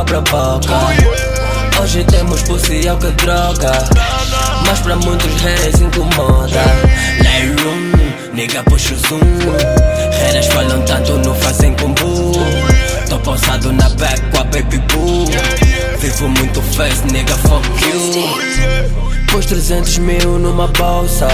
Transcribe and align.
abre 0.00 0.16
a 0.16 0.20
boca. 0.20 1.80
Hoje 1.80 2.04
temos 2.04 2.42
pussy 2.42 2.86
é 2.86 2.94
que 2.96 3.10
droga. 3.24 3.72
Mas 4.66 4.80
pra 4.80 4.96
muitos 4.96 5.40
reis 5.40 5.80
incomoda. 5.80 6.62
Lightroom, 7.18 8.34
nigga 8.34 8.62
puxa 8.64 8.94
o 8.94 8.98
zoom. 8.98 9.20
Reras 10.18 10.46
falam 10.48 10.82
tanto, 10.82 11.12
não 11.18 11.34
fazem 11.36 11.74
combo. 11.74 12.32
Tô 13.08 13.18
pausado 13.20 13.72
na 13.72 13.88
back 13.90 14.20
com 14.30 14.40
a 14.40 14.44
baby 14.44 14.78
boo. 14.92 15.24
Vivo 15.98 16.28
muito 16.28 16.62
fast, 16.62 17.06
nigga, 17.12 17.34
fuck 17.38 17.66
you. 17.86 19.26
Pus 19.30 19.46
300 19.46 19.98
mil 19.98 20.38
numa 20.38 20.66
bolsa. 20.68 21.28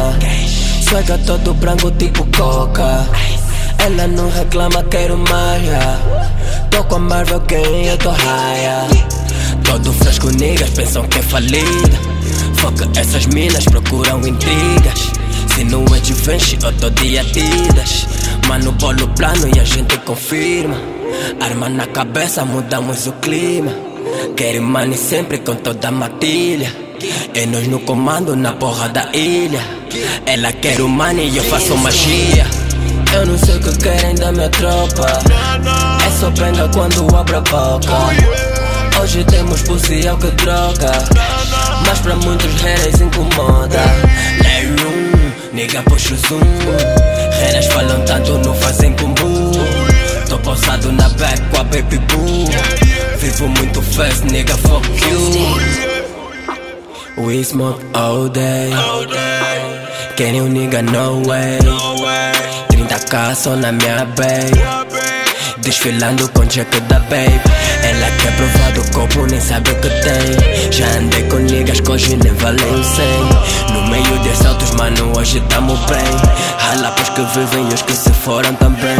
Swagga 0.88 1.18
todo 1.18 1.54
branco 1.54 1.90
tipo 1.92 2.24
coca. 2.36 3.06
Ela 3.86 4.08
não 4.08 4.28
reclama, 4.28 4.82
quero 4.82 5.16
mais. 5.16 5.62
yeah. 5.62 6.00
Tô 6.72 6.82
com 6.82 6.96
a 6.96 6.98
Marvel 6.98 7.40
quem 7.42 7.86
eu 7.86 7.96
tô 7.98 8.10
raia. 8.10 8.84
Todo 9.62 9.92
fresco, 9.92 10.28
niggas 10.30 10.70
pensam 10.70 11.04
que 11.04 11.20
é 11.20 11.22
falida. 11.22 11.96
Fuck 12.56 12.98
essas 12.98 13.26
minas 13.26 13.64
procuram 13.66 14.26
intrigas. 14.26 15.12
Se 15.54 15.62
não 15.62 15.84
é 15.94 16.04
Givenchy, 16.04 16.58
eu 16.60 16.72
tô 16.72 16.90
de 16.90 17.16
Adidas. 17.16 18.08
Mano, 18.48 18.72
bolo 18.72 19.06
plano 19.10 19.48
e 19.54 19.60
a 19.60 19.64
gente 19.64 19.96
confirma. 19.98 20.76
Arma 21.40 21.68
na 21.68 21.86
cabeça, 21.86 22.44
mudamos 22.44 23.06
o 23.06 23.12
clima. 23.12 23.72
Querem 24.36 24.62
money 24.62 24.98
sempre 24.98 25.38
com 25.38 25.54
toda 25.54 25.86
a 25.86 25.92
matilha. 25.92 26.74
É 27.32 27.46
nós 27.46 27.68
no 27.68 27.78
comando 27.78 28.34
na 28.34 28.52
porra 28.52 28.88
da 28.88 29.12
ilha. 29.12 29.60
Ela 30.26 30.52
quer 30.54 30.80
o 30.80 30.88
money 30.88 31.28
e 31.28 31.36
eu 31.36 31.44
faço 31.44 31.76
magia. 31.76 32.65
Eu 33.16 33.24
não 33.24 33.38
sei 33.38 33.56
o 33.56 33.60
que 33.60 33.78
querem 33.78 34.14
da 34.16 34.30
minha 34.30 34.48
tropa. 34.50 35.06
É 36.06 36.10
só 36.20 36.30
penga 36.32 36.68
quando 36.68 37.16
abro 37.16 37.38
a 37.38 37.40
boca. 37.40 39.00
Hoje 39.00 39.24
temos 39.24 39.62
pussy 39.62 40.06
é 40.06 40.14
que 40.16 40.30
droga. 40.42 40.92
Mas 41.86 41.98
pra 42.00 42.14
muitos 42.16 42.60
reis 42.60 43.00
incomoda. 43.00 43.80
Lightroom, 44.44 45.32
nigga 45.54 45.82
puxa 45.84 46.12
o 46.12 46.16
zoom. 46.28 46.40
Renas 47.40 47.66
falam 47.68 48.02
tanto, 48.02 48.36
não 48.38 48.54
fazem 48.54 48.92
combo. 48.96 49.50
Tô 50.28 50.38
pausado 50.40 50.92
na 50.92 51.08
back 51.08 51.40
com 51.50 51.60
a 51.60 51.64
baby 51.64 51.98
boo. 51.98 52.50
Vivo 53.18 53.48
muito 53.48 53.80
fast, 53.80 54.26
nigga, 54.26 54.54
fuck 54.58 54.86
you. 55.08 55.56
We 57.24 57.42
smoke 57.42 57.82
all 57.94 58.28
day. 58.28 58.70
Querem 60.16 60.42
um 60.42 60.48
nigga, 60.48 60.82
no 60.82 61.22
way. 61.26 61.58
30k 63.06 63.34
só 63.34 63.56
na 63.56 63.72
minha 63.72 64.04
babe. 64.04 64.62
Desfilando 65.58 66.28
com 66.30 66.48
cheque 66.48 66.80
da 66.80 66.98
babe. 67.00 67.40
Ela 67.82 68.10
quer 68.20 68.36
provar 68.36 68.72
do 68.72 68.92
copo, 68.92 69.26
nem 69.26 69.40
sabe 69.40 69.70
o 69.70 69.74
que 69.76 69.88
tem. 69.88 70.72
Já 70.72 70.86
andei 70.98 71.22
com 71.24 71.36
niggas 71.36 71.80
que 71.80 71.90
hoje 71.90 72.16
nem 72.16 72.32
valem 72.34 72.82
100. 72.84 73.74
No 73.74 73.88
meio 73.88 74.18
de 74.20 74.28
assaltos, 74.30 74.72
mano, 74.72 75.16
hoje 75.16 75.40
tamo 75.48 75.76
bem. 75.76 76.04
Rala 76.58 76.90
pros 76.92 77.08
que 77.10 77.22
vivem 77.38 77.68
e 77.70 77.74
os 77.74 77.82
que 77.82 77.92
se 77.92 78.10
foram 78.10 78.54
também. 78.54 78.96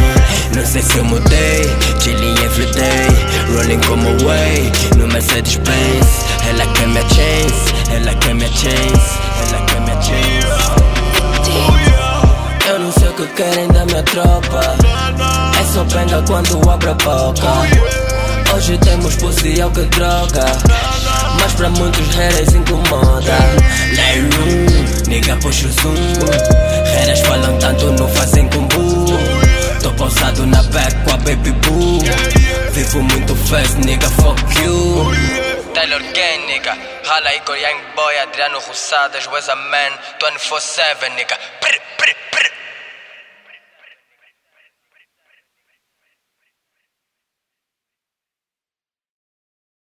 Não 0.55 0.65
sei 0.65 0.83
se 0.83 0.99
eu 0.99 1.05
mudei, 1.05 1.77
chilling 2.01 2.35
everyday. 2.45 3.09
Rolling 3.55 3.81
como 3.87 4.09
way, 4.25 4.73
no 4.97 5.09
Mercedes 5.09 5.57
Benz. 5.57 6.25
Ela 6.49 6.67
quer 6.73 6.87
minha 6.89 7.03
chance, 7.03 7.95
ela 7.95 8.15
quer 8.15 8.35
minha 8.35 8.49
chance, 8.49 9.19
ela 9.49 9.67
quer 9.67 9.81
minha 9.81 10.01
chance. 10.03 10.96
Querem 13.37 13.69
da 13.69 13.85
minha 13.85 14.03
tropa. 14.03 14.61
É 15.61 15.73
só 15.73 15.85
penga 15.85 16.23
quando 16.27 16.71
abre 16.71 16.89
a 16.89 16.95
boca. 16.95 18.55
Hoje 18.55 18.79
temos 18.79 19.15
pussy 19.17 19.61
é 19.61 19.67
o 19.67 19.71
que 19.71 19.83
droga. 19.83 20.45
Mas 21.41 21.53
pra 21.53 21.69
muitos 21.69 22.15
reis 22.15 22.55
incomoda. 22.55 23.37
Lightroom, 23.93 25.09
nigga 25.09 25.37
puxa 25.37 25.67
o 25.67 25.73
zoom. 25.73 25.95
Reras 26.95 27.21
falam 27.21 27.59
tanto, 27.59 27.93
não 27.93 28.09
fazem 28.09 28.49
combo. 28.49 29.07
Tô 29.83 29.91
pausado 29.93 30.47
na 30.47 30.63
back 30.63 30.95
com 31.05 31.11
a 31.11 31.17
baby 31.19 31.53
boo. 31.53 32.01
Vivo 32.73 33.03
muito 33.03 33.37
fast, 33.37 33.77
nigga, 33.85 34.09
fuck 34.11 34.63
you. 34.63 35.13
Taylor 35.75 36.01
Gang, 36.01 36.47
nigga. 36.47 36.73
Aí 37.27 37.41
com 37.41 37.55
Young 37.55 37.81
Boy, 37.95 38.19
Adriano 38.19 38.59
Rosadas, 38.61 39.27
Weza 39.27 39.55
Man, 39.55 39.93
24-7, 40.21 41.15
nigga. 41.17 41.37
Prr, 41.61 41.81
prr, 41.99 42.15
prr. 42.31 42.56